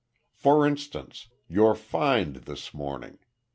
[0.33, 3.19] For instance your find this morning.